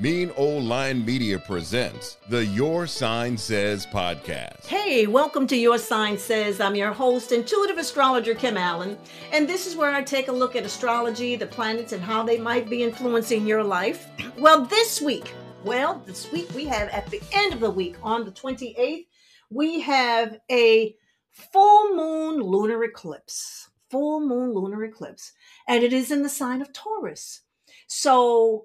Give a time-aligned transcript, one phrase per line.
[0.00, 4.64] Mean Old Line Media presents the Your Sign Says podcast.
[4.64, 6.58] Hey, welcome to Your Sign Says.
[6.58, 8.96] I'm your host, intuitive astrologer Kim Allen,
[9.30, 12.38] and this is where I take a look at astrology, the planets, and how they
[12.38, 14.08] might be influencing your life.
[14.38, 15.34] Well, this week,
[15.64, 19.04] well, this week we have at the end of the week on the 28th,
[19.50, 20.94] we have a
[21.30, 23.68] full moon lunar eclipse.
[23.90, 25.32] Full moon lunar eclipse,
[25.68, 27.42] and it is in the sign of Taurus.
[27.86, 28.64] So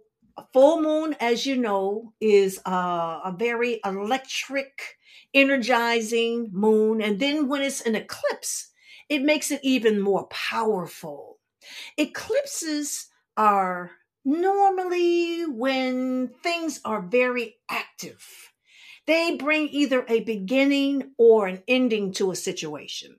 [0.53, 4.97] full moon, as you know, is uh, a very electric,
[5.33, 7.01] energizing moon.
[7.01, 8.71] And then when it's an eclipse,
[9.09, 11.39] it makes it even more powerful.
[11.97, 13.91] Eclipses are
[14.23, 18.51] normally when things are very active.
[19.07, 23.17] They bring either a beginning or an ending to a situation.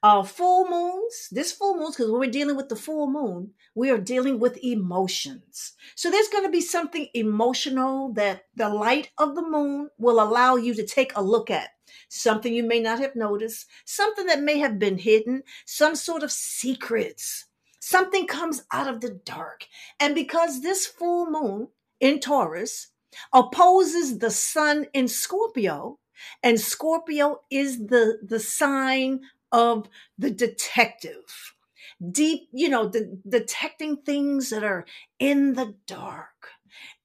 [0.00, 3.90] Uh, full moons, this full moon, because when we're dealing with the full moon, we
[3.90, 5.72] are dealing with emotions.
[5.96, 10.54] So there's going to be something emotional that the light of the moon will allow
[10.54, 11.70] you to take a look at.
[12.08, 16.30] Something you may not have noticed, something that may have been hidden, some sort of
[16.30, 17.46] secrets.
[17.80, 19.66] Something comes out of the dark.
[19.98, 22.88] And because this full moon in Taurus
[23.32, 25.98] opposes the sun in Scorpio,
[26.42, 29.20] and Scorpio is the, the sign
[29.52, 31.54] of the detective.
[32.10, 34.86] Deep, you know, the, detecting things that are
[35.18, 36.50] in the dark,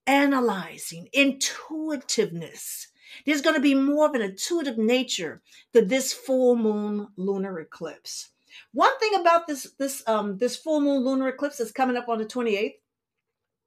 [0.06, 2.88] analyzing, intuitiveness.
[3.26, 5.42] There's going to be more of an intuitive nature
[5.74, 8.30] to this full moon lunar eclipse.
[8.72, 12.20] One thing about this this um this full moon lunar eclipse that's coming up on
[12.20, 12.76] the 28th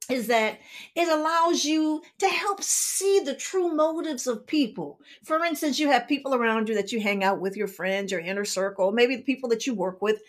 [0.09, 0.59] is that
[0.95, 4.99] it allows you to help see the true motives of people.
[5.23, 8.21] For instance, you have people around you that you hang out with, your friends, your
[8.21, 10.21] inner circle, maybe the people that you work with.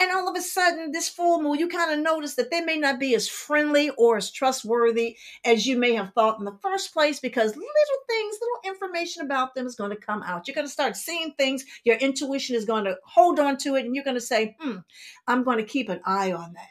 [0.00, 2.78] And all of a sudden, this full moon, you kind of notice that they may
[2.78, 6.94] not be as friendly or as trustworthy as you may have thought in the first
[6.94, 7.66] place because little
[8.08, 10.48] things, little information about them is going to come out.
[10.48, 11.64] You're going to start seeing things.
[11.84, 14.78] Your intuition is going to hold on to it and you're going to say, hmm,
[15.26, 16.68] I'm going to keep an eye on that.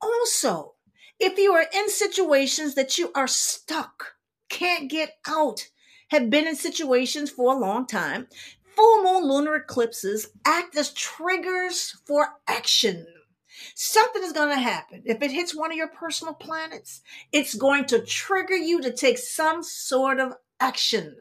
[0.00, 0.73] Also,
[1.20, 4.14] if you are in situations that you are stuck,
[4.48, 5.68] can't get out,
[6.08, 8.28] have been in situations for a long time,
[8.76, 13.06] full moon lunar eclipses act as triggers for action.
[13.74, 15.02] Something is going to happen.
[15.04, 19.18] If it hits one of your personal planets, it's going to trigger you to take
[19.18, 21.16] some sort of action.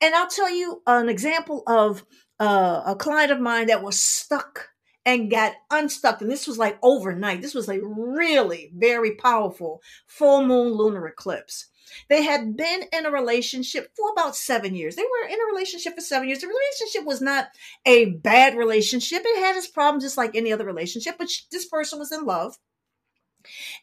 [0.00, 2.04] And I'll tell you an example of
[2.40, 4.69] uh, a client of mine that was stuck
[5.10, 6.20] and got unstuck.
[6.20, 7.42] And this was like overnight.
[7.42, 11.66] This was a really very powerful full moon lunar eclipse.
[12.08, 14.94] They had been in a relationship for about seven years.
[14.94, 16.40] They were in a relationship for seven years.
[16.40, 17.48] The relationship was not
[17.84, 19.22] a bad relationship.
[19.24, 22.56] It had its problems just like any other relationship, but this person was in love.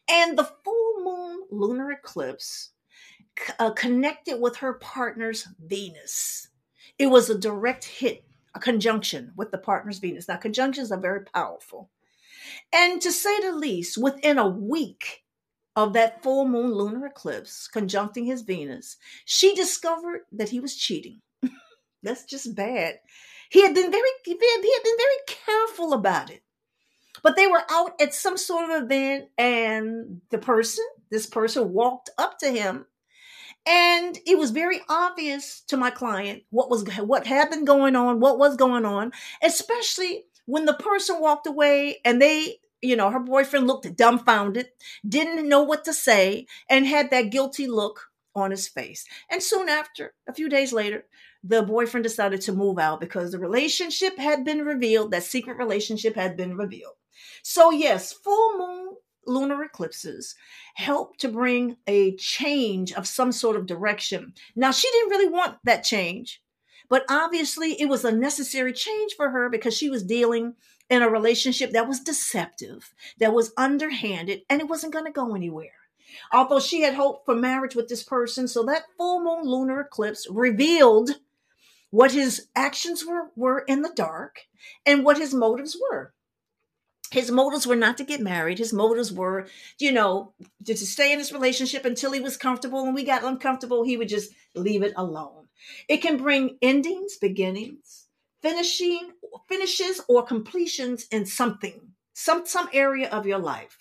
[0.10, 2.72] And the full moon lunar eclipse
[3.60, 6.48] uh, connected with her partner's Venus.
[6.98, 8.24] It was a direct hit
[8.58, 10.28] a conjunction with the partner's Venus.
[10.28, 11.92] Now, conjunctions are very powerful.
[12.74, 15.24] And to say the least, within a week
[15.76, 21.22] of that full moon lunar eclipse conjuncting his Venus, she discovered that he was cheating.
[22.04, 23.00] That's just bad.
[23.50, 26.42] He had been very he had been very careful about it.
[27.24, 32.10] But they were out at some sort of event and the person, this person walked
[32.18, 32.86] up to him
[33.68, 38.20] and it was very obvious to my client what was what had been going on
[38.20, 39.12] what was going on
[39.44, 44.70] especially when the person walked away and they you know her boyfriend looked dumbfounded
[45.08, 49.06] didn't know what to say and had that guilty look on his face.
[49.30, 51.06] And soon after a few days later
[51.44, 56.16] the boyfriend decided to move out because the relationship had been revealed that secret relationship
[56.16, 56.94] had been revealed.
[57.44, 58.96] So yes full moon
[59.28, 60.36] lunar eclipses
[60.76, 64.34] help to bring a change of some sort of direction.
[64.56, 66.42] Now, she didn't really want that change,
[66.90, 70.56] but obviously it was a necessary change for her because she was dealing
[70.90, 75.36] in a relationship that was deceptive, that was underhanded, and it wasn't going to go
[75.36, 75.72] anywhere.
[76.32, 80.26] Although she had hoped for marriage with this person, so that full moon lunar eclipse
[80.30, 81.12] revealed
[81.90, 84.42] what his actions were, were in the dark
[84.86, 86.14] and what his motives were.
[87.12, 88.58] His motives were not to get married.
[88.58, 89.48] His motives were,
[89.80, 90.34] you know,
[90.66, 92.84] to, stay in this relationship until he was comfortable.
[92.84, 95.48] When we got uncomfortable, he would just leave it alone.
[95.88, 98.08] It can bring endings, beginnings,
[98.42, 99.12] finishing,
[99.48, 101.80] finishes, or completions in something,
[102.14, 103.78] some some area of your life.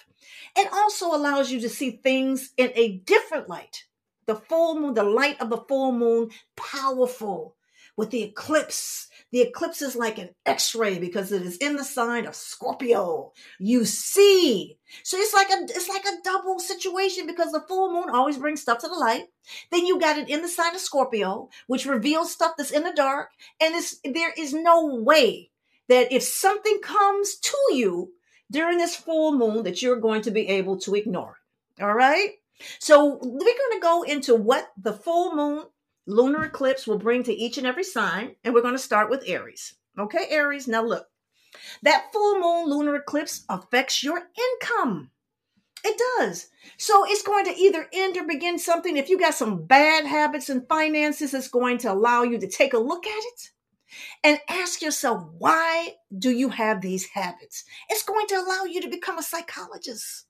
[0.56, 3.84] It also allows you to see things in a different light.
[4.26, 7.56] The full moon, the light of the full moon, powerful
[7.96, 12.26] with the eclipse the eclipse is like an x-ray because it is in the sign
[12.26, 13.32] of Scorpio.
[13.58, 14.78] You see.
[15.02, 18.62] So it's like a it's like a double situation because the full moon always brings
[18.62, 19.25] stuff to the light.
[19.70, 22.93] Then you got it in the sign of Scorpio, which reveals stuff that's in the
[22.93, 23.31] dark.
[23.61, 25.50] And it's there is no way
[25.88, 28.12] that if something comes to you
[28.50, 31.38] during this full moon that you're going to be able to ignore
[31.79, 31.82] it.
[31.82, 32.31] All right?
[32.79, 35.64] So we're going to go into what the full moon
[36.06, 38.37] lunar eclipse will bring to each and every sign.
[38.44, 39.75] And we're going to start with Aries.
[39.99, 41.06] Okay, Aries, now look.
[41.82, 45.11] That full moon lunar eclipse affects your income.
[45.85, 46.49] It does.
[46.79, 48.97] So it's going to either end or begin something.
[48.97, 52.75] If you got some bad habits and finances, it's going to allow you to take
[52.75, 53.50] a look at it
[54.25, 57.64] and ask yourself, why do you have these habits?
[57.88, 60.26] It's going to allow you to become a psychologist.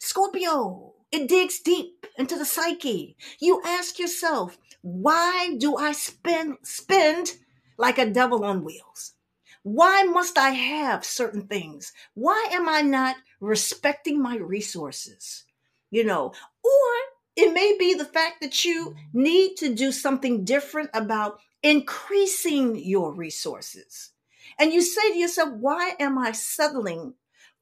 [0.00, 3.16] Scorpio, it digs deep into the psyche.
[3.40, 7.32] You ask yourself, why do I spend spend
[7.76, 9.14] like a devil on wheels?
[9.62, 11.92] Why must I have certain things?
[12.14, 15.44] Why am I not respecting my resources?
[15.90, 16.32] You know,
[16.64, 16.90] or
[17.36, 23.12] it may be the fact that you need to do something different about increasing your
[23.12, 24.10] resources.
[24.58, 27.14] And you say to yourself, why am I settling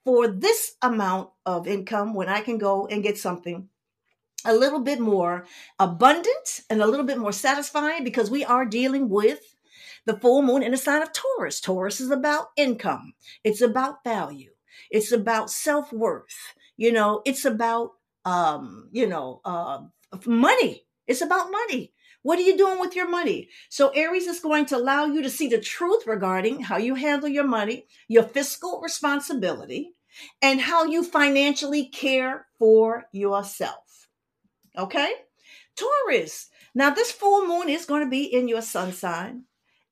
[0.04, 3.68] for this amount of income when I can go and get something
[4.44, 5.46] a little bit more
[5.78, 9.40] abundant and a little bit more satisfying because we are dealing with
[10.06, 11.60] the full moon in the sign of Taurus.
[11.60, 13.14] Taurus is about income,
[13.44, 14.50] it's about value,
[14.90, 16.54] it's about self worth.
[16.76, 17.90] You know, it's about
[18.28, 19.80] um, you know, uh,
[20.26, 20.84] money.
[21.06, 21.92] It's about money.
[22.22, 23.48] What are you doing with your money?
[23.70, 27.28] So, Aries is going to allow you to see the truth regarding how you handle
[27.28, 29.92] your money, your fiscal responsibility,
[30.42, 33.87] and how you financially care for yourself.
[34.76, 35.12] Okay?
[35.76, 36.48] Taurus.
[36.74, 39.44] Now, this full moon is going to be in your sun sign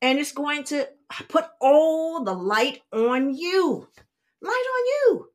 [0.03, 0.89] and it's going to
[1.29, 3.89] put all the light on you.
[4.43, 5.29] Light on you.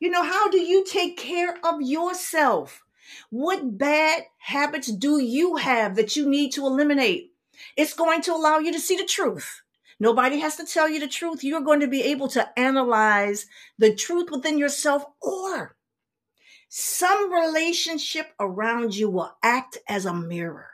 [0.00, 2.82] You know, how do you take care of yourself?
[3.30, 7.32] What bad habits do you have that you need to eliminate?
[7.76, 9.62] It's going to allow you to see the truth.
[10.00, 11.42] Nobody has to tell you the truth.
[11.42, 13.46] You're going to be able to analyze
[13.78, 15.76] the truth within yourself or
[16.68, 20.68] some relationship around you will act as a mirror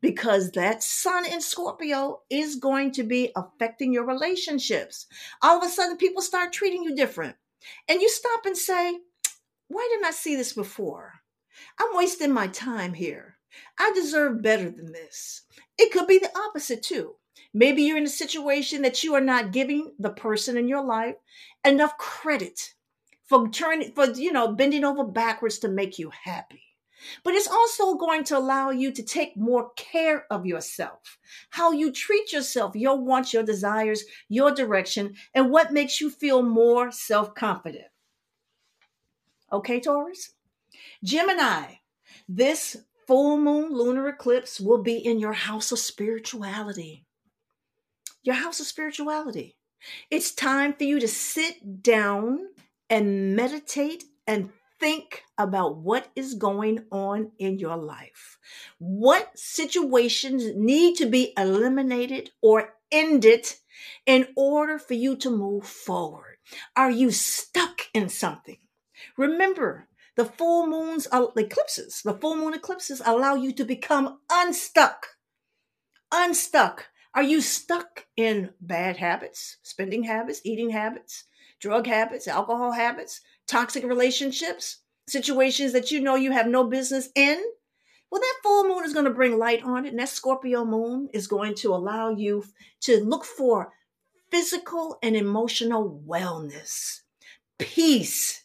[0.00, 5.06] because that sun in Scorpio is going to be affecting your relationships.
[5.42, 7.36] All of a sudden, people start treating you different.
[7.88, 8.98] And you stop and say,
[9.68, 11.14] Why didn't I see this before?
[11.78, 13.36] I'm wasting my time here.
[13.78, 15.42] I deserve better than this.
[15.78, 17.16] It could be the opposite too.
[17.54, 21.16] Maybe you're in a situation that you are not giving the person in your life
[21.64, 22.74] enough credit
[23.32, 26.62] for turning for you know bending over backwards to make you happy.
[27.24, 31.18] But it's also going to allow you to take more care of yourself
[31.48, 36.42] how you treat yourself your wants your desires your direction and what makes you feel
[36.42, 37.86] more self-confident.
[39.50, 40.32] Okay taurus?
[41.02, 41.76] Gemini
[42.28, 42.76] this
[43.06, 47.06] full moon lunar eclipse will be in your house of spirituality.
[48.22, 49.56] Your house of spirituality.
[50.10, 52.38] It's time for you to sit down
[52.92, 58.38] and meditate and think about what is going on in your life.
[58.78, 63.46] What situations need to be eliminated or ended
[64.04, 66.36] in order for you to move forward?
[66.76, 68.58] Are you stuck in something?
[69.16, 75.06] Remember, the full moons eclipses, the full moon eclipses allow you to become unstuck.
[76.12, 76.88] Unstuck.
[77.14, 81.24] Are you stuck in bad habits, spending habits, eating habits?
[81.62, 84.78] Drug habits, alcohol habits, toxic relationships,
[85.08, 87.40] situations that you know you have no business in,
[88.10, 89.90] well, that full moon is going to bring light on it.
[89.90, 92.44] And that Scorpio moon is going to allow you
[92.82, 93.72] to look for
[94.30, 97.00] physical and emotional wellness,
[97.58, 98.44] peace,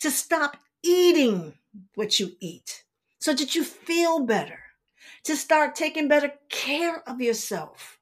[0.00, 1.54] to stop eating
[1.94, 2.84] what you eat
[3.18, 4.58] so that you feel better,
[5.24, 7.95] to start taking better care of yourself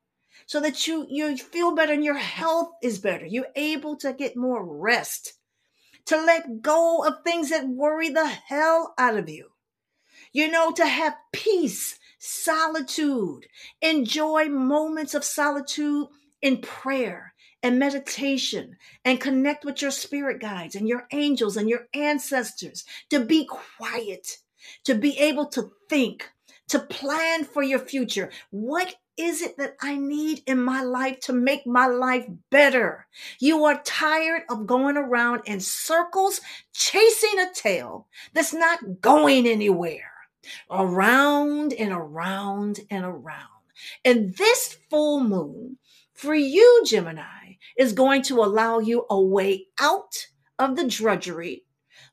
[0.47, 3.27] so that you you feel better and your health is better.
[3.27, 5.35] You're able to get more rest,
[6.07, 9.51] to let go of things that worry the hell out of you.
[10.33, 13.47] You know, to have peace, solitude,
[13.81, 16.09] enjoy moments of solitude
[16.43, 21.89] in prayer and meditation and connect with your spirit guides and your angels and your
[21.95, 24.39] ancestors, to be quiet,
[24.85, 26.31] to be able to think,
[26.69, 28.31] to plan for your future.
[28.51, 33.07] What is it that I need in my life to make my life better?
[33.39, 36.41] You are tired of going around in circles,
[36.73, 40.13] chasing a tail that's not going anywhere,
[40.71, 43.49] around and around and around.
[44.05, 45.79] And this full moon
[46.13, 50.27] for you, Gemini, is going to allow you a way out
[50.59, 51.65] of the drudgery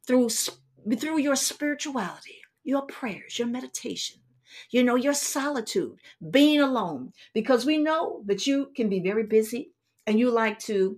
[0.06, 4.21] through, through your spirituality, your prayers, your meditation,
[4.70, 5.98] you know, your solitude,
[6.30, 9.72] being alone, because we know that you can be very busy
[10.06, 10.98] and you like to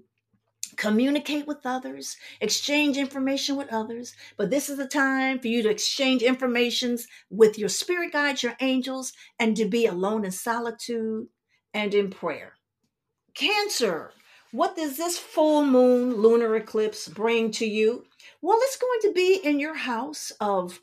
[0.76, 4.16] communicate with others, exchange information with others.
[4.38, 8.56] But this is the time for you to exchange informations with your spirit guides, your
[8.60, 11.28] angels, and to be alone in solitude
[11.74, 12.54] and in prayer.
[13.36, 14.12] Cancer,
[14.52, 18.06] what does this full moon lunar eclipse bring to you?
[18.42, 20.80] Well, it's going to be in your house of,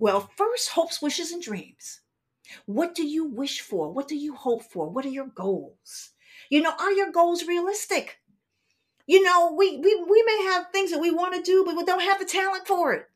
[0.00, 2.00] well, first, hopes, wishes, and dreams.
[2.66, 3.92] What do you wish for?
[3.92, 4.88] What do you hope for?
[4.88, 6.10] What are your goals?
[6.48, 8.18] You know, are your goals realistic?
[9.06, 11.84] You know, we we, we may have things that we want to do, but we
[11.84, 13.06] don't have the talent for it.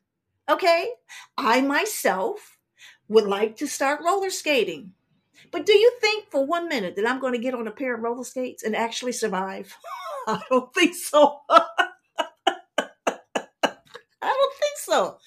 [0.47, 0.89] Okay?
[1.37, 2.57] I myself
[3.07, 4.93] would like to start roller skating.
[5.51, 7.95] But do you think for one minute that I'm going to get on a pair
[7.95, 9.75] of roller skates and actually survive?
[10.27, 11.39] I don't think so.
[11.49, 11.63] I
[14.21, 15.17] don't think so.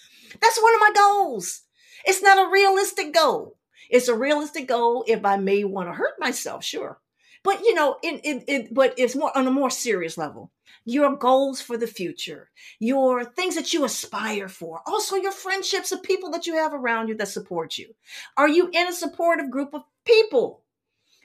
[0.40, 1.62] That's one of my goals.
[2.04, 3.56] It's not a realistic goal.
[3.90, 7.00] It's a realistic goal if I may want to hurt myself, sure.
[7.42, 10.50] But you know, in, in, in but it's more on a more serious level.
[10.84, 16.02] Your goals for the future, your things that you aspire for, also your friendships of
[16.02, 17.94] people that you have around you that support you.
[18.36, 20.62] Are you in a supportive group of people?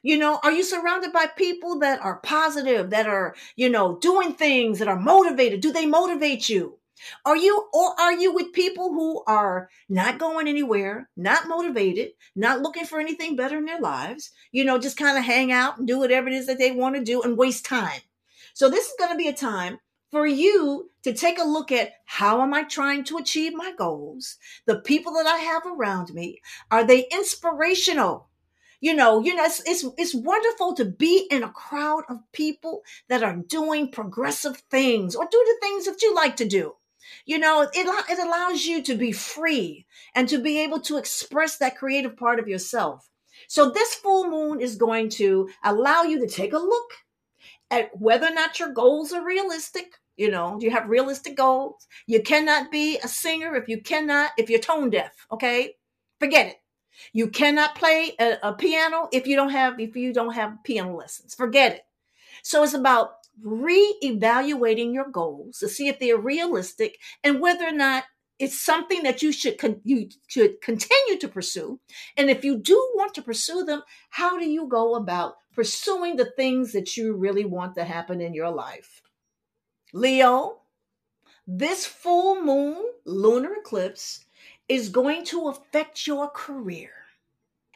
[0.02, 4.34] You know, are you surrounded by people that are positive, that are, you know, doing
[4.34, 5.62] things that are motivated?
[5.62, 6.78] Do they motivate you?
[7.26, 12.62] Are you or are you with people who are not going anywhere, not motivated, not
[12.62, 14.32] looking for anything better in their lives?
[14.52, 16.96] You know, just kind of hang out and do whatever it is that they want
[16.96, 18.02] to do and waste time.
[18.54, 19.80] So this is going to be a time
[20.12, 24.38] for you to take a look at how am I trying to achieve my goals?
[24.68, 28.30] The people that I have around me, are they inspirational?
[28.80, 32.84] You know, you know, it's, it's, it's wonderful to be in a crowd of people
[33.08, 36.76] that are doing progressive things or do the things that you like to do.
[37.26, 41.58] You know, it, it allows you to be free and to be able to express
[41.58, 43.10] that creative part of yourself.
[43.48, 46.92] So, this full moon is going to allow you to take a look
[47.72, 49.94] at whether or not your goals are realistic.
[50.16, 51.88] You know, do you have realistic goals.
[52.06, 55.76] You cannot be a singer if you cannot, if you're tone deaf, okay?
[56.20, 56.58] Forget it.
[57.12, 60.96] You cannot play a, a piano if you don't have if you don't have piano
[60.96, 61.34] lessons.
[61.34, 61.86] Forget it.
[62.44, 68.04] So it's about re-evaluating your goals to see if they're realistic and whether or not
[68.40, 71.80] it's something that you should con- you should continue to pursue.
[72.18, 76.32] And if you do want to pursue them how do you go about pursuing the
[76.38, 79.02] things that you really want to happen in your life?
[79.94, 80.60] Leo
[81.46, 84.26] this full moon lunar eclipse
[84.70, 86.92] is going to affect your career.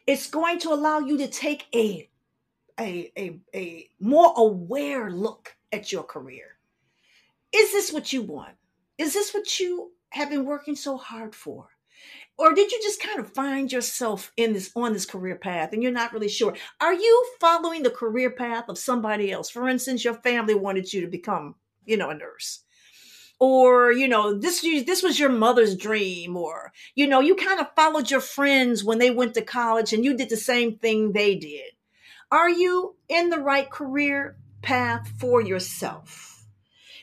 [0.06, 2.10] It's going to allow you to take a
[2.80, 6.58] a, a, a more aware look at your career.
[7.54, 8.56] Is this what you want?
[8.98, 11.68] Is this what you have been working so hard for?
[12.38, 15.82] Or did you just kind of find yourself in this on this career path and
[15.82, 16.56] you're not really sure?
[16.80, 19.50] Are you following the career path of somebody else?
[19.50, 21.56] For instance, your family wanted you to become,
[21.86, 22.64] you know, a nurse
[23.40, 27.68] or you know this this was your mother's dream or you know you kind of
[27.76, 31.36] followed your friends when they went to college and you did the same thing they
[31.36, 31.72] did
[32.32, 36.46] are you in the right career path for yourself?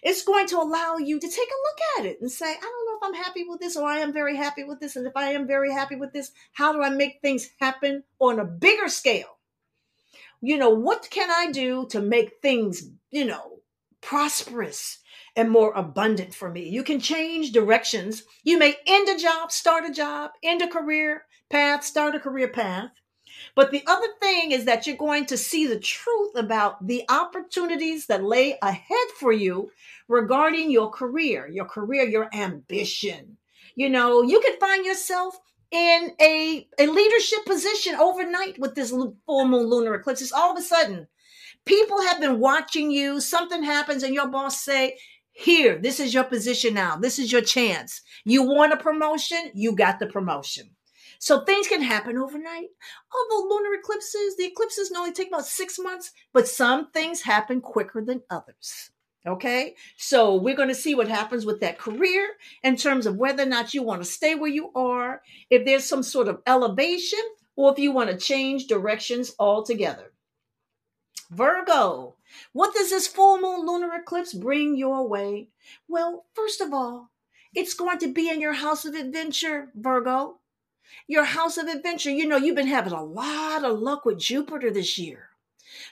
[0.02, 2.86] It's going to allow you to take a look at it and say, I don't
[2.86, 4.96] know if I'm happy with this or I am very happy with this.
[4.96, 8.38] And if I am very happy with this, how do I make things happen on
[8.38, 9.38] a bigger scale?
[10.42, 13.60] You know, what can I do to make things, you know,
[14.02, 14.98] prosperous
[15.34, 16.68] and more abundant for me?
[16.68, 18.24] You can change directions.
[18.42, 22.48] You may end a job, start a job, end a career path, start a career
[22.48, 22.90] path.
[23.54, 28.06] But the other thing is that you're going to see the truth about the opportunities
[28.06, 29.70] that lay ahead for you
[30.08, 33.36] regarding your career, your career, your ambition.
[33.76, 35.38] You know, you could find yourself
[35.70, 40.32] in a, a leadership position overnight with this full moon lunar eclipse.
[40.32, 41.08] All of a sudden,
[41.64, 43.20] people have been watching you.
[43.20, 44.96] Something happens, and your boss say,
[45.32, 46.96] "Here, this is your position now.
[46.96, 48.02] This is your chance.
[48.24, 49.50] You want a promotion?
[49.54, 50.70] You got the promotion."
[51.24, 52.68] So things can happen overnight.
[53.14, 57.62] Oh, Although lunar eclipses, the eclipses only take about six months, but some things happen
[57.62, 58.90] quicker than others.
[59.26, 62.28] Okay, so we're going to see what happens with that career
[62.62, 65.86] in terms of whether or not you want to stay where you are, if there's
[65.86, 67.24] some sort of elevation,
[67.56, 70.12] or if you want to change directions altogether.
[71.30, 72.16] Virgo,
[72.52, 75.48] what does this full moon lunar eclipse bring your way?
[75.88, 77.12] Well, first of all,
[77.54, 80.40] it's going to be in your house of adventure, Virgo.
[81.06, 82.10] Your house of adventure.
[82.10, 85.28] You know, you've been having a lot of luck with Jupiter this year.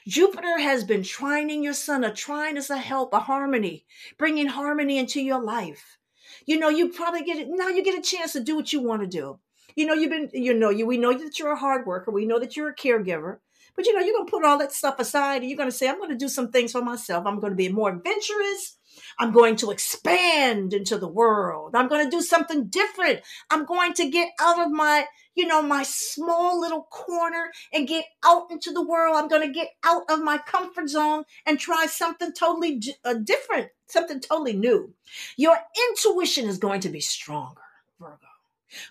[0.07, 2.03] Jupiter has been trining your sun.
[2.03, 3.85] A trine is a help, a harmony,
[4.17, 5.97] bringing harmony into your life.
[6.45, 7.67] You know, you probably get it now.
[7.67, 9.39] You get a chance to do what you want to do.
[9.75, 12.11] You know, you've been, you know, you we know that you're a hard worker.
[12.11, 13.39] We know that you're a caregiver.
[13.75, 15.99] But you know, you're gonna put all that stuff aside and you're gonna say, I'm
[15.99, 17.25] gonna do some things for myself.
[17.25, 18.77] I'm gonna be more adventurous.
[19.19, 21.75] I'm going to expand into the world.
[21.75, 23.21] I'm going to do something different.
[23.49, 28.05] I'm going to get out of my, you know, my small little corner and get
[28.23, 29.15] out into the world.
[29.15, 33.69] I'm going to get out of my comfort zone and try something totally uh, different,
[33.87, 34.93] something totally new.
[35.37, 35.57] Your
[35.89, 37.61] intuition is going to be stronger,
[37.99, 38.17] Virgo.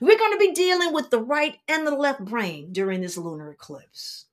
[0.00, 3.50] We're going to be dealing with the right and the left brain during this lunar
[3.50, 4.26] eclipse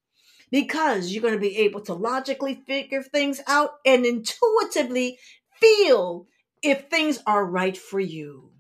[0.52, 5.20] because you're going to be able to logically figure things out and intuitively
[5.60, 6.28] feel
[6.62, 8.52] if things are right for you.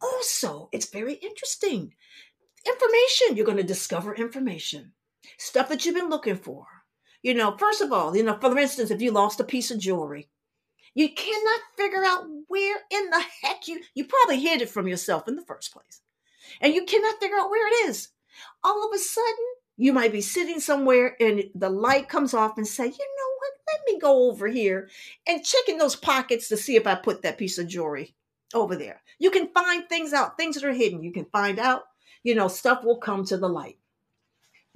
[0.00, 1.94] Also, it's very interesting.
[2.66, 4.92] Information, you're going to discover information,
[5.38, 6.66] stuff that you've been looking for.
[7.22, 9.78] You know, first of all, you know, for instance, if you lost a piece of
[9.78, 10.28] jewelry,
[10.94, 15.26] you cannot figure out where in the heck you you probably hid it from yourself
[15.26, 16.02] in the first place.
[16.60, 18.08] And you cannot figure out where it is.
[18.62, 19.46] All of a sudden,
[19.82, 23.52] you might be sitting somewhere and the light comes off and say, you know what,
[23.66, 24.88] let me go over here
[25.26, 28.14] and check in those pockets to see if I put that piece of jewelry
[28.54, 29.02] over there.
[29.18, 31.02] You can find things out, things that are hidden.
[31.02, 31.82] You can find out,
[32.22, 33.76] you know, stuff will come to the light.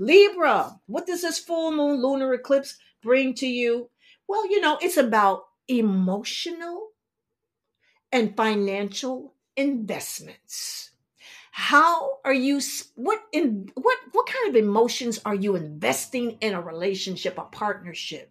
[0.00, 3.88] Libra, what does this full moon lunar eclipse bring to you?
[4.26, 6.88] Well, you know, it's about emotional
[8.10, 10.90] and financial investments
[11.58, 12.60] how are you
[12.96, 18.30] what in what what kind of emotions are you investing in a relationship a partnership?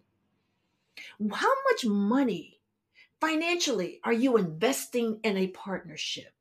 [1.32, 2.60] How much money
[3.20, 6.32] financially are you investing in a partnership?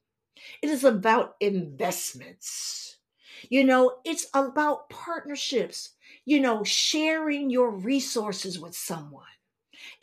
[0.62, 2.98] It is about investments.
[3.50, 5.94] You know it's about partnerships
[6.24, 9.24] you know sharing your resources with someone.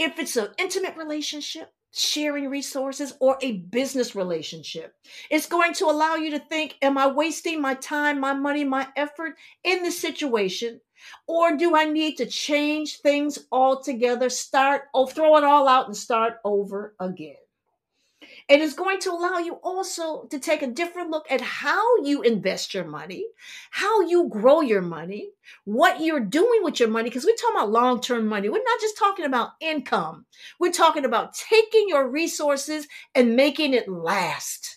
[0.01, 4.95] If it's an intimate relationship sharing resources or a business relationship.
[5.31, 8.89] It's going to allow you to think, am I wasting my time, my money, my
[8.97, 10.81] effort in this situation?
[11.27, 15.97] Or do I need to change things altogether, start, oh, throw it all out and
[15.97, 17.37] start over again?
[18.53, 22.21] It is going to allow you also to take a different look at how you
[22.21, 23.25] invest your money,
[23.71, 25.31] how you grow your money,
[25.65, 27.09] what you're doing with your money.
[27.09, 28.51] Because we're talking about long term money.
[28.51, 30.27] We're not just talking about income,
[30.61, 34.77] we're talking about taking your resources and making it last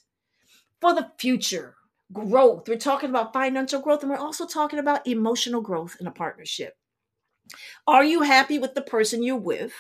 [0.80, 1.76] for the future.
[2.14, 2.70] Growth.
[2.70, 6.78] We're talking about financial growth, and we're also talking about emotional growth in a partnership.
[7.88, 9.74] Are you happy with the person you're with?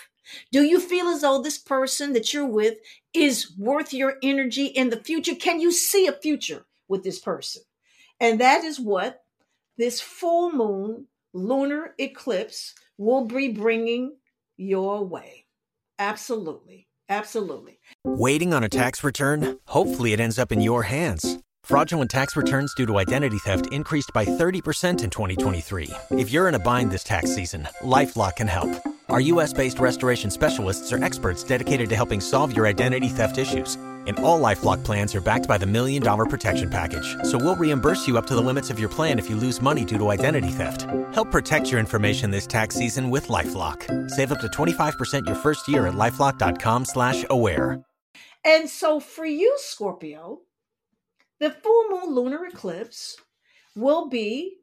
[0.51, 2.75] Do you feel as though this person that you're with
[3.13, 5.35] is worth your energy in the future?
[5.35, 7.63] Can you see a future with this person?
[8.19, 9.23] And that is what
[9.77, 14.15] this full moon lunar eclipse will be bringing
[14.57, 15.45] your way.
[15.99, 16.87] Absolutely.
[17.07, 17.79] Absolutely.
[18.03, 19.59] Waiting on a tax return?
[19.67, 21.37] Hopefully, it ends up in your hands.
[21.63, 25.89] Fraudulent tax returns due to identity theft increased by 30% in 2023.
[26.11, 28.71] If you're in a bind this tax season, LifeLock can help.
[29.09, 33.75] Our US based restoration specialists are experts dedicated to helping solve your identity theft issues.
[34.07, 37.15] And all Lifelock plans are backed by the Million Dollar Protection Package.
[37.23, 39.85] So we'll reimburse you up to the limits of your plan if you lose money
[39.85, 40.87] due to identity theft.
[41.13, 44.09] Help protect your information this tax season with LifeLock.
[44.11, 47.83] Save up to 25% your first year at LifeLock.com slash aware.
[48.43, 50.41] And so for you, Scorpio,
[51.39, 53.17] the full moon lunar eclipse
[53.75, 54.57] will be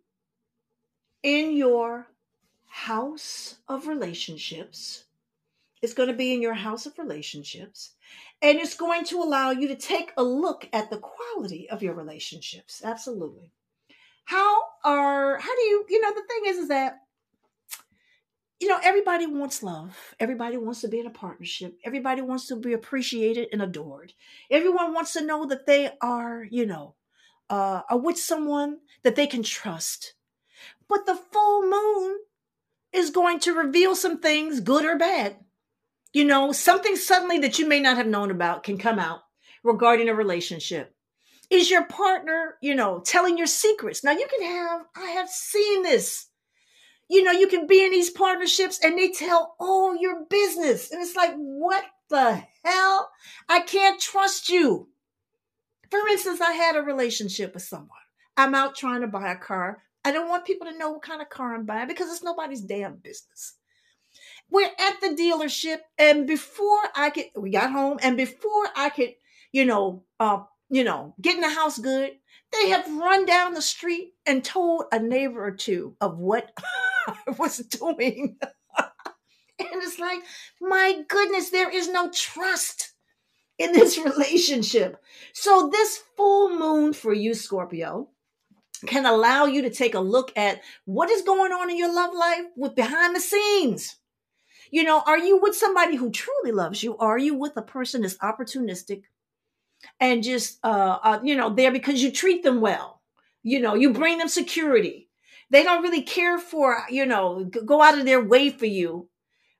[1.25, 2.07] in your
[2.73, 5.05] house of relationships.
[5.83, 7.91] It's going to be in your house of relationships.
[8.41, 11.95] And it's going to allow you to take a look at the quality of your
[11.95, 12.81] relationships.
[12.83, 13.53] Absolutely.
[14.25, 17.01] How are, how do you, you know, the thing is, is that,
[18.59, 19.95] you know, everybody wants love.
[20.19, 21.77] Everybody wants to be in a partnership.
[21.85, 24.15] Everybody wants to be appreciated and adored.
[24.51, 26.95] Everyone wants to know that they are, you know,
[27.51, 30.15] uh, are with someone that they can trust.
[30.89, 32.21] But the full moon
[32.93, 35.37] is going to reveal some things, good or bad.
[36.13, 39.21] You know, something suddenly that you may not have known about can come out
[39.65, 40.95] regarding a relationship.
[41.49, 44.05] Is your partner, you know, telling your secrets?
[44.05, 46.27] Now you can have, I have seen this.
[47.09, 50.91] You know, you can be in these partnerships and they tell all your business.
[50.91, 53.11] And it's like, what the hell?
[53.49, 54.89] I can't trust you.
[55.91, 57.89] For instance, I had a relationship with someone.
[58.37, 59.83] I'm out trying to buy a car.
[60.05, 62.61] I don't want people to know what kind of car I'm buying because it's nobody's
[62.61, 63.55] damn business.
[64.51, 69.15] We're at the dealership, and before I could, we got home, and before I could,
[69.53, 72.13] you know, uh, you know, get in the house good,
[72.53, 76.51] they have run down the street and told a neighbor or two of what
[77.07, 78.37] I was doing.
[78.79, 78.89] and
[79.59, 80.21] it's like,
[80.61, 82.93] my goodness, there is no trust
[83.59, 84.97] in this relationship.
[85.33, 88.09] So, this full moon for you, Scorpio,
[88.87, 92.15] can allow you to take a look at what is going on in your love
[92.15, 93.97] life with behind the scenes.
[94.71, 96.93] You know, are you with somebody who truly loves you?
[96.93, 99.03] Or are you with a person that's opportunistic
[100.01, 103.03] and just, uh, uh, you know, there because you treat them well?
[103.43, 105.09] You know, you bring them security.
[105.51, 109.09] They don't really care for, you know, go out of their way for you,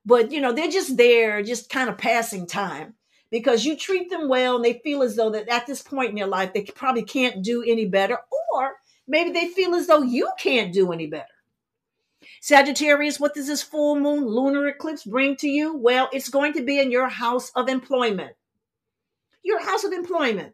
[0.05, 2.95] but, you know, they're just there, just kind of passing time
[3.29, 6.15] because you treat them well and they feel as though that at this point in
[6.15, 8.17] their life, they probably can't do any better
[8.53, 8.73] or
[9.07, 11.25] maybe they feel as though you can't do any better.
[12.41, 15.77] Sagittarius, what does this full moon lunar eclipse bring to you?
[15.77, 18.33] Well, it's going to be in your house of employment.
[19.43, 20.53] Your house of employment.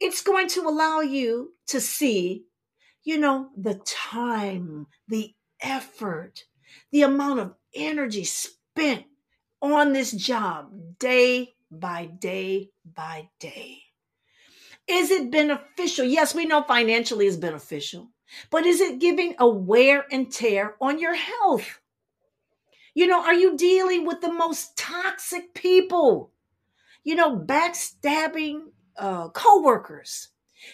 [0.00, 2.44] It's going to allow you to see,
[3.04, 6.44] you know, the time, the effort,
[6.90, 9.04] the amount of energy spent
[9.60, 13.82] on this job day by day by day.
[14.88, 16.04] Is it beneficial?
[16.04, 18.08] Yes, we know financially is beneficial.
[18.50, 21.80] But is it giving a wear and tear on your health?
[22.94, 26.30] You know, are you dealing with the most toxic people?
[27.04, 30.28] You know, backstabbing uh, coworkers,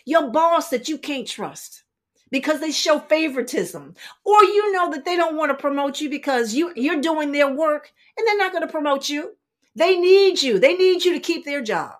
[0.04, 1.84] your boss that you can't trust
[2.30, 3.94] because they show favoritism,
[4.24, 7.50] or you know that they don't want to promote you because you you're doing their
[7.50, 9.36] work and they're not going to promote you.
[9.74, 10.58] They need you.
[10.58, 11.94] They need you to keep their job.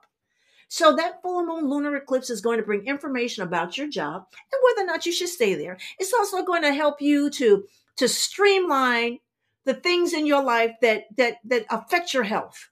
[0.68, 4.61] So that full moon lunar eclipse is going to bring information about your job and
[4.62, 5.78] whether or not you should stay there.
[5.98, 7.64] It's also going to help you to
[7.96, 9.18] to streamline
[9.64, 12.68] the things in your life that that that affect your health,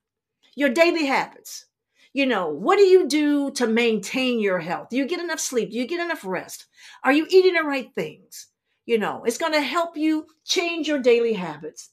[0.55, 1.67] your daily habits.
[2.13, 4.89] You know, what do you do to maintain your health?
[4.91, 5.71] Do you get enough sleep?
[5.71, 6.67] Do you get enough rest?
[7.05, 8.47] Are you eating the right things?
[8.87, 11.91] You know, it's going to help you change your daily habits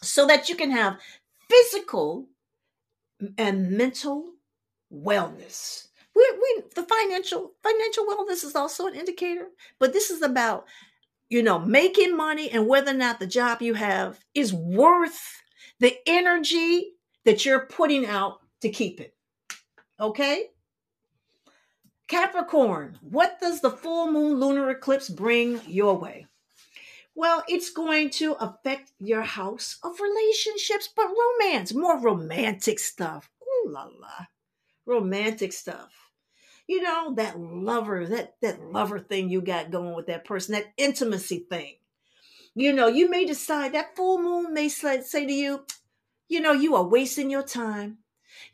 [0.00, 0.98] so that you can have
[1.50, 2.28] physical
[3.36, 4.30] and mental
[4.92, 5.88] wellness.
[6.14, 9.46] We, we the financial financial wellness is also an indicator,
[9.78, 10.66] but this is about
[11.30, 15.42] you know making money and whether or not the job you have is worth
[15.80, 16.92] the energy
[17.24, 19.14] that you're putting out to keep it.
[19.98, 20.48] Okay?
[22.08, 26.26] Capricorn, what does the full moon lunar eclipse bring your way?
[27.14, 33.30] Well, it's going to affect your house of relationships, but romance, more romantic stuff.
[33.42, 34.26] Ooh la la
[34.92, 35.90] romantic stuff.
[36.66, 40.72] You know, that lover, that that lover thing you got going with that person, that
[40.76, 41.74] intimacy thing.
[42.54, 45.64] You know, you may decide that full moon may say, say to you,
[46.28, 47.98] you know, you are wasting your time.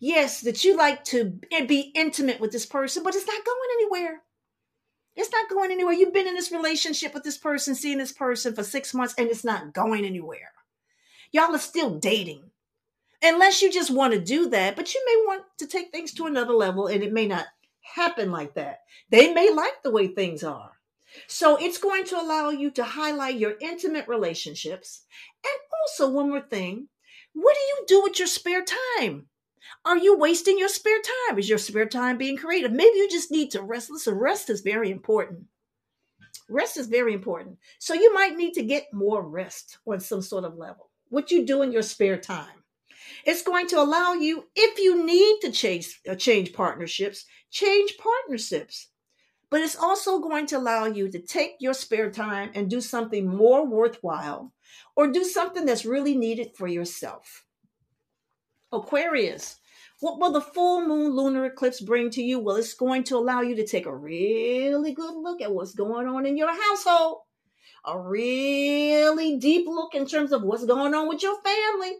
[0.01, 4.23] Yes, that you like to be intimate with this person, but it's not going anywhere.
[5.17, 5.95] It's not going anywhere.
[5.95, 9.29] You've been in this relationship with this person, seeing this person for six months, and
[9.29, 10.53] it's not going anywhere.
[11.33, 12.51] Y'all are still dating
[13.23, 16.27] unless you just want to do that, but you may want to take things to
[16.27, 17.47] another level and it may not
[17.83, 18.81] happen like that.
[19.11, 20.73] They may like the way things are.
[21.27, 25.05] So it's going to allow you to highlight your intimate relationships.
[25.45, 26.89] And also, one more thing
[27.35, 28.65] what do you do with your spare
[28.99, 29.27] time?
[29.85, 31.39] Are you wasting your spare time?
[31.39, 32.73] Is your spare time being creative?
[32.73, 33.91] Maybe you just need to rest.
[33.91, 35.45] Listen, rest is very important.
[36.49, 37.59] Rest is very important.
[37.79, 40.91] So you might need to get more rest on some sort of level.
[41.11, 42.58] What you do in your spare time.
[43.29, 48.89] It's going to allow you, if you need to change, uh, change partnerships, change partnerships.
[49.51, 53.29] But it's also going to allow you to take your spare time and do something
[53.29, 54.55] more worthwhile
[54.97, 57.45] or do something that's really needed for yourself.
[58.73, 59.57] Aquarius,
[60.01, 62.39] what will the full moon lunar eclipse bring to you?
[62.39, 66.07] Well, it's going to allow you to take a really good look at what's going
[66.07, 67.19] on in your household,
[67.85, 71.99] a really deep look in terms of what's going on with your family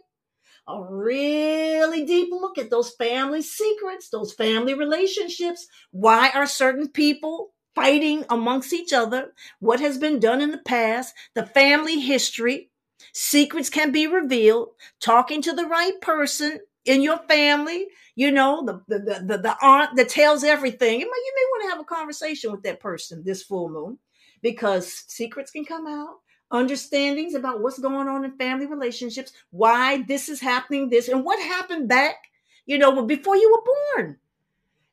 [0.69, 5.67] a really deep look at those family secrets, those family relationships.
[5.91, 9.33] Why are certain people fighting amongst each other?
[9.59, 11.15] What has been done in the past?
[11.33, 12.69] The family history.
[13.13, 14.69] Secrets can be revealed.
[15.01, 19.95] Talking to the right person in your family, you know, the the the, the aunt
[19.95, 20.99] that tells everything.
[20.99, 23.97] You may, you may want to have a conversation with that person this full moon
[24.41, 26.17] because secrets can come out,
[26.51, 31.39] understandings about what's going on in family relationships, why this is happening, this, and what
[31.39, 32.15] happened back,
[32.65, 34.17] you know, before you were born.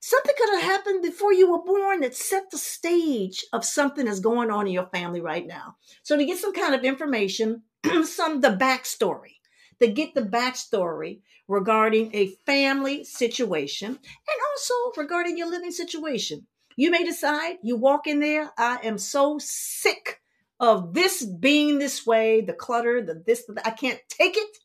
[0.01, 4.21] Something could have happened before you were born that set the stage of something that's
[4.21, 5.77] going on in your family right now.
[6.03, 7.63] So to get some kind of information,
[8.05, 9.37] some the backstory
[9.81, 16.47] to get the backstory regarding a family situation and also regarding your living situation.
[16.77, 20.21] You may decide, you walk in there, I am so sick
[20.61, 24.57] of this being this way, the clutter, the this, the, I can't take it,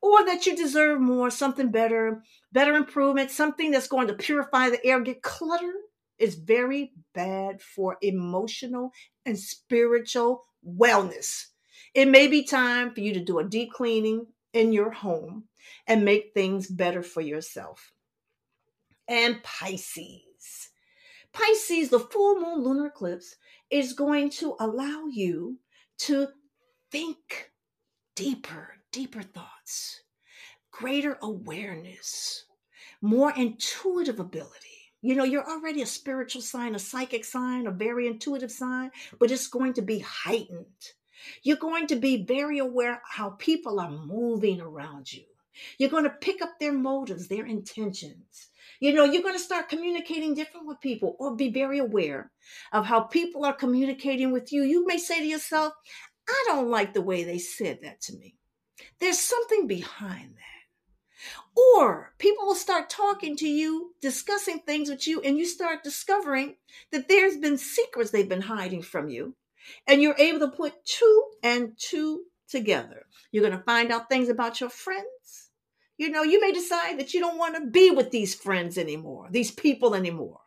[0.00, 4.84] or that you deserve more, something better, better improvement, something that's going to purify the
[4.84, 5.00] air.
[5.00, 5.72] Get clutter
[6.18, 8.92] is very bad for emotional
[9.26, 11.46] and spiritual wellness.
[11.94, 15.44] It may be time for you to do a deep cleaning, in your home
[15.86, 17.92] and make things better for yourself.
[19.06, 20.70] And Pisces.
[21.32, 23.36] Pisces, the full moon lunar eclipse,
[23.70, 25.58] is going to allow you
[25.98, 26.28] to
[26.90, 27.50] think
[28.16, 30.02] deeper, deeper thoughts,
[30.70, 32.44] greater awareness,
[33.00, 34.54] more intuitive ability.
[35.00, 39.30] You know, you're already a spiritual sign, a psychic sign, a very intuitive sign, but
[39.30, 40.66] it's going to be heightened.
[41.42, 45.24] You're going to be very aware how people are moving around you.
[45.78, 48.50] You're going to pick up their motives, their intentions.
[48.80, 52.30] You know, you're going to start communicating different with people or be very aware
[52.72, 54.62] of how people are communicating with you.
[54.62, 55.72] You may say to yourself,
[56.28, 58.36] I don't like the way they said that to me.
[59.00, 60.44] There's something behind that.
[61.56, 66.56] Or people will start talking to you, discussing things with you, and you start discovering
[66.92, 69.34] that there's been secrets they've been hiding from you
[69.86, 73.06] and you're able to put two and two together.
[73.32, 75.47] You're going to find out things about your friends.
[75.98, 79.28] You know, you may decide that you don't want to be with these friends anymore,
[79.30, 80.40] these people anymore.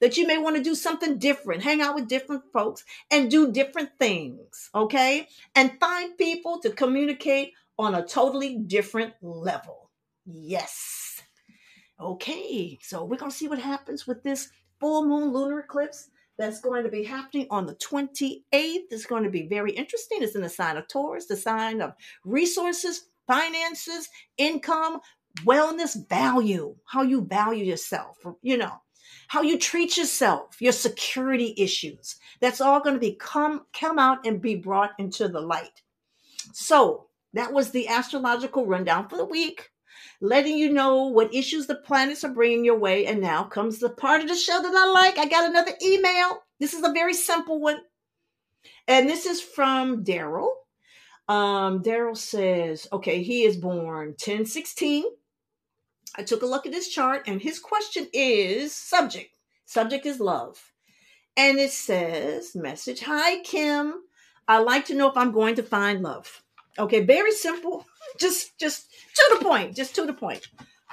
[0.00, 3.50] That you may want to do something different, hang out with different folks and do
[3.50, 5.26] different things, okay?
[5.56, 9.90] And find people to communicate on a totally different level.
[10.24, 11.22] Yes.
[12.00, 16.60] Okay, so we're going to see what happens with this full moon lunar eclipse that's
[16.60, 18.42] going to be happening on the 28th.
[18.52, 20.18] It's going to be very interesting.
[20.20, 21.94] It's in the sign of Taurus, the sign of
[22.24, 24.98] resources, finances, income,
[25.44, 28.72] wellness, value, how you value yourself, you know,
[29.28, 32.16] how you treat yourself, your security issues.
[32.40, 35.82] That's all going to be come come out and be brought into the light.
[36.52, 39.70] So, that was the astrological rundown for the week
[40.20, 43.06] letting you know what issues the planets are bringing your way.
[43.06, 45.18] And now comes the part of the show that I like.
[45.18, 46.40] I got another email.
[46.60, 47.80] This is a very simple one.
[48.86, 50.50] And this is from Daryl.
[51.28, 55.04] Um, Daryl says, okay, he is born 1016.
[56.16, 59.30] I took a look at his chart, and his question is subject.
[59.66, 60.72] Subject is love.
[61.36, 64.02] And it says, message Hi, Kim.
[64.48, 66.42] I'd like to know if I'm going to find love.
[66.78, 67.86] Okay, very simple.
[68.18, 70.48] Just, just to the point, just to the point.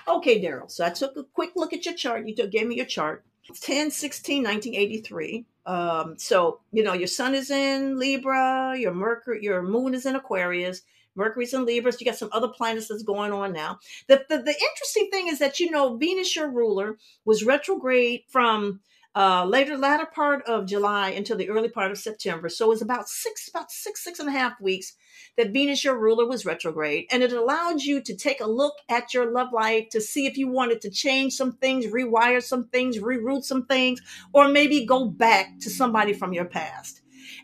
[0.07, 0.69] Okay, Daryl.
[0.69, 2.27] So I took a quick look at your chart.
[2.27, 3.23] You took, gave me your chart.
[3.61, 9.61] 10 16 1983 um so you know your sun is in libra your mercury your
[9.61, 10.81] moon is in aquarius
[11.15, 13.79] mercury's in libra so you got some other planets that's going on now.
[14.07, 18.81] The, the the interesting thing is that you know venus your ruler was retrograde from
[19.15, 22.49] uh, later latter part of July until the early part of September.
[22.49, 24.93] So it was about six, about six, six and a half weeks
[25.37, 29.13] that Venus, your ruler, was retrograde, and it allowed you to take a look at
[29.13, 32.97] your love life to see if you wanted to change some things, rewire some things,
[32.97, 34.01] reroute some things,
[34.33, 37.01] or maybe go back to somebody from your past.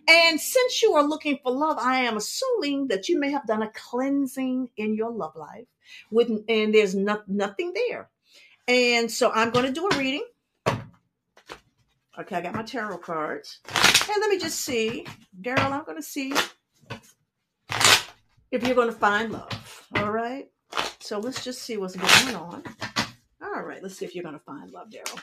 [0.07, 3.61] And since you are looking for love, I am assuming that you may have done
[3.61, 5.67] a cleansing in your love life,
[6.09, 8.09] with and there's no, nothing there.
[8.67, 10.25] And so I'm going to do a reading
[12.19, 13.59] Okay, I got my tarot cards.
[13.73, 15.05] And let me just see.
[15.41, 16.33] Daryl, I'm going to see
[18.51, 19.87] if you're going to find love.
[19.95, 20.49] All right.
[20.99, 22.63] So let's just see what's going on.
[23.41, 23.81] All right.
[23.81, 25.21] Let's see if you're going to find love, Daryl.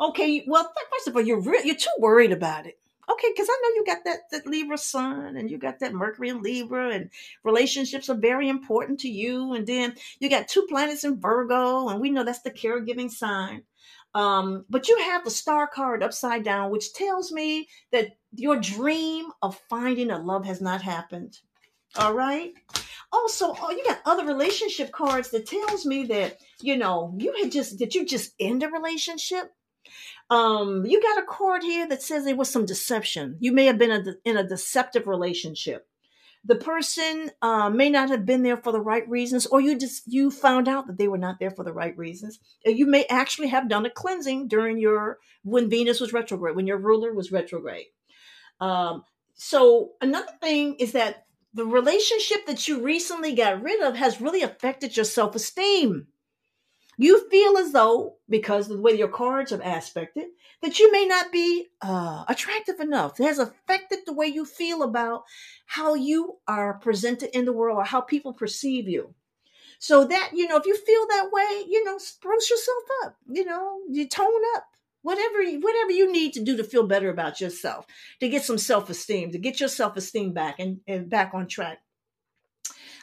[0.00, 0.42] Okay.
[0.46, 2.78] Well, first of all, you're re- you're too worried about it.
[3.10, 6.28] Okay, because I know you got that, that Libra sun and you got that Mercury
[6.28, 7.10] and Libra, and
[7.42, 9.52] relationships are very important to you.
[9.52, 13.64] And then you got two planets in Virgo, and we know that's the caregiving sign.
[14.14, 19.26] Um, but you have the star card upside down, which tells me that your dream
[19.40, 21.38] of finding a love has not happened.
[21.96, 22.52] All right.
[23.12, 27.52] Also, oh, you got other relationship cards that tells me that you know you had
[27.52, 29.52] just did you just end a relationship.
[30.30, 33.36] Um, you got a card here that says there was some deception.
[33.40, 35.86] You may have been a, in a deceptive relationship.
[36.44, 40.02] The person uh, may not have been there for the right reasons or you just
[40.06, 43.48] you found out that they were not there for the right reasons you may actually
[43.48, 47.86] have done a cleansing during your when venus was retrograde when your ruler was retrograde.
[48.60, 54.20] Um, so another thing is that the relationship that you recently got rid of has
[54.20, 56.06] really affected your self-esteem
[56.98, 60.26] you feel as though because of the way your cards have aspected
[60.62, 63.18] that you may not be uh, attractive enough.
[63.18, 65.24] It has affected the way you feel about
[65.66, 69.14] how you are presented in the world or how people perceive you.
[69.78, 73.44] So that, you know, if you feel that way, you know, spruce yourself up, you
[73.44, 74.66] know, you tone up.
[75.04, 77.86] Whatever, whatever you need to do to feel better about yourself,
[78.20, 81.80] to get some self-esteem, to get your self-esteem back and, and back on track.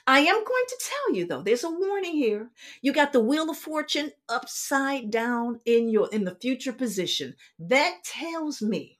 [0.09, 2.49] I am going to tell you though, there's a warning here.
[2.81, 7.35] You got the wheel of fortune upside down in your in the future position.
[7.59, 8.97] That tells me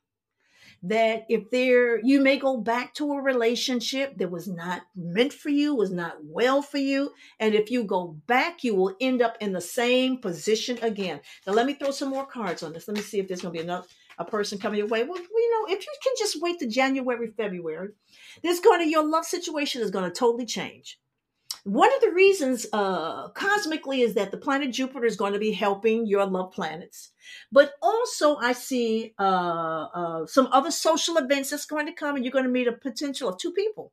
[0.83, 5.49] that if there you may go back to a relationship that was not meant for
[5.49, 9.35] you, was not well for you, and if you go back, you will end up
[9.41, 11.21] in the same position again.
[11.47, 12.87] Now let me throw some more cards on this.
[12.87, 13.87] Let me see if there's going to be enough
[14.19, 15.03] a person coming your way.
[15.03, 17.89] Well, you know, if you can just wait to January, February,
[18.43, 20.99] there's going to your love situation is going to totally change.
[21.63, 25.51] One of the reasons uh, cosmically is that the planet Jupiter is going to be
[25.51, 27.11] helping your love planets.
[27.51, 32.23] But also, I see uh, uh, some other social events that's going to come, and
[32.23, 33.91] you're going to meet a potential of two people.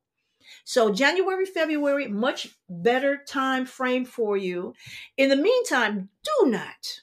[0.65, 4.75] So January, February, much better time frame for you.
[5.17, 7.01] In the meantime, do not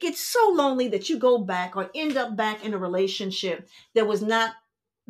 [0.00, 4.06] get so lonely that you go back or end up back in a relationship that
[4.06, 4.54] was not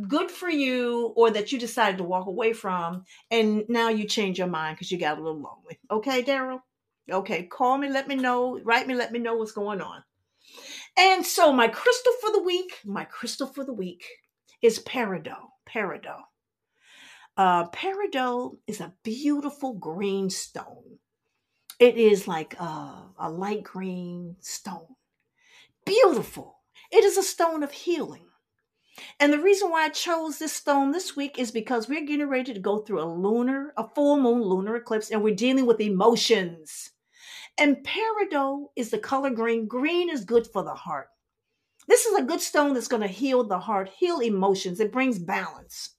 [0.07, 4.39] good for you or that you decided to walk away from and now you change
[4.39, 5.79] your mind because you got a little lonely.
[5.91, 6.61] Okay, Daryl?
[7.11, 10.03] Okay, call me, let me know, write me, let me know what's going on.
[10.97, 14.05] And so my crystal for the week, my crystal for the week
[14.63, 15.49] is peridot.
[15.69, 16.23] Peridot.
[17.37, 20.99] Uh, peridot is a beautiful green stone.
[21.79, 24.97] It is like a, a light green stone.
[25.87, 26.59] Beautiful.
[26.91, 28.25] It is a stone of healing.
[29.21, 32.53] And the reason why I chose this stone this week is because we're getting ready
[32.53, 36.91] to go through a lunar, a full moon lunar eclipse, and we're dealing with emotions.
[37.59, 39.69] And peridot is the color green.
[39.69, 41.09] Green is good for the heart.
[41.87, 44.81] This is a good stone that's going to heal the heart, heal emotions.
[44.81, 45.91] It brings balance.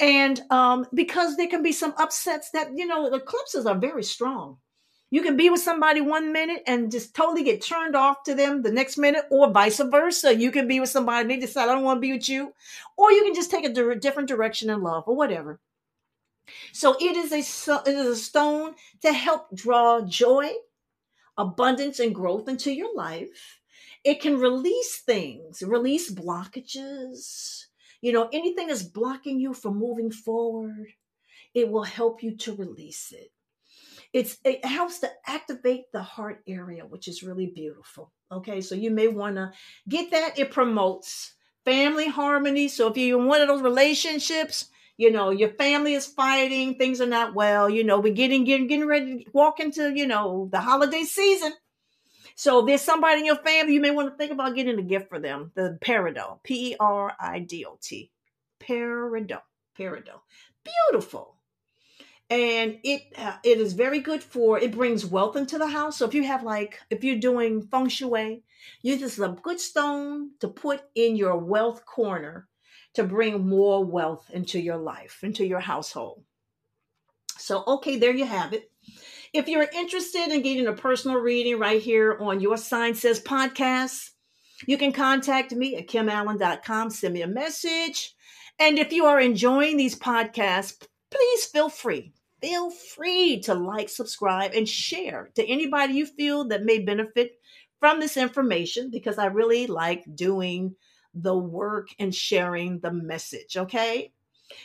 [0.00, 4.58] And um, because there can be some upsets that, you know, eclipses are very strong.
[5.14, 8.62] You can be with somebody one minute and just totally get turned off to them
[8.62, 10.34] the next minute, or vice versa.
[10.34, 12.52] You can be with somebody and they decide, I don't want to be with you.
[12.96, 15.60] Or you can just take a di- different direction in love or whatever.
[16.72, 17.38] So it is a
[17.88, 20.50] it is a stone to help draw joy,
[21.38, 23.60] abundance, and growth into your life.
[24.02, 27.66] It can release things, release blockages.
[28.00, 30.88] You know, anything that's blocking you from moving forward,
[31.54, 33.30] it will help you to release it
[34.14, 38.12] it's it helps to activate the heart area which is really beautiful.
[38.32, 39.52] Okay so you may want to
[39.88, 40.38] get that.
[40.38, 42.68] It promotes family harmony.
[42.68, 47.00] So if you're in one of those relationships you know your family is fighting things
[47.00, 50.48] are not well you know we're getting getting, getting ready to walk into you know
[50.52, 51.52] the holiday season.
[52.36, 54.82] So if there's somebody in your family you may want to think about getting a
[54.82, 58.10] gift for them the peridot p-e-r-i-d-o-t
[58.60, 59.42] peridot
[59.76, 60.20] peridot.
[60.62, 61.33] Beautiful
[62.34, 65.98] and it uh, it is very good for it brings wealth into the house.
[65.98, 68.42] So if you have like if you're doing feng shui
[68.82, 72.48] use a good stone to put in your wealth corner
[72.94, 76.24] to bring more wealth into your life into your household.
[77.38, 78.68] So okay there you have it.
[79.32, 84.10] If you're interested in getting a personal reading right here on your sign says podcast
[84.66, 88.12] you can contact me at kimallen.com send me a message.
[88.58, 92.12] And if you are enjoying these podcasts please feel free
[92.44, 97.38] feel free to like, subscribe, and share to anybody you feel that may benefit
[97.80, 100.76] from this information because I really like doing
[101.14, 103.56] the work and sharing the message.
[103.56, 104.12] Okay.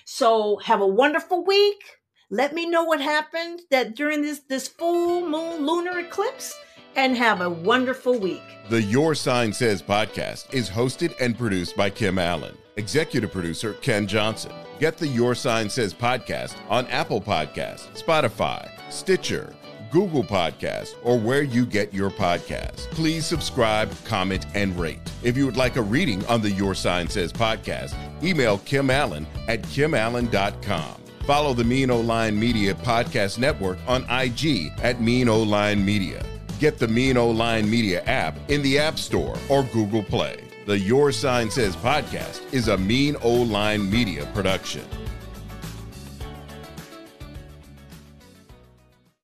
[0.03, 1.81] So have a wonderful week.
[2.29, 6.53] Let me know what happened that during this this full moon lunar eclipse
[6.97, 8.43] and have a wonderful week.
[8.69, 12.57] The Your Sign Says podcast is hosted and produced by Kim Allen.
[12.75, 14.51] Executive producer Ken Johnson.
[14.79, 19.53] Get the Your Sign Says podcast on Apple Podcasts, Spotify, Stitcher,
[19.91, 22.89] Google Podcasts, or where you get your podcasts.
[22.91, 25.01] Please subscribe, comment, and rate.
[25.21, 29.27] If you would like a reading on the Your Sign Says podcast, email Kim Allen
[29.49, 30.95] at kimallen.com.
[31.25, 36.23] Follow the Mean O Line Media Podcast Network on IG at Mean O Line Media.
[36.59, 40.48] Get the Mean O Line Media app in the App Store or Google Play.
[40.69, 44.85] The Your Sign Says podcast is a mean old line media production.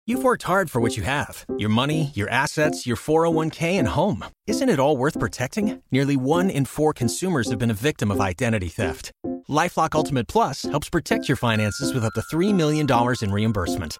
[0.08, 4.26] You've worked hard for what you have your money, your assets, your 401k, and home.
[4.48, 5.84] Isn't it all worth protecting?
[5.92, 9.12] Nearly one in four consumers have been a victim of identity theft.
[9.48, 12.88] LifeLock Ultimate Plus helps protect your finances with up to $3 million
[13.22, 14.00] in reimbursement.